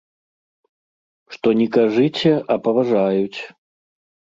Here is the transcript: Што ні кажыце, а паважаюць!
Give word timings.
Што 1.37 1.47
ні 1.61 1.67
кажыце, 1.77 2.35
а 2.35 2.53
паважаюць! 2.67 3.39